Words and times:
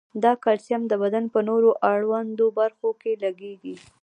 دا 0.23 0.31
کلسیم 0.45 0.81
د 0.87 0.93
بدن 1.03 1.23
په 1.33 1.39
نورو 1.49 1.69
اړوندو 1.93 2.45
برخو 2.59 2.89
کې 3.01 3.11
لګیږي. 3.23 3.75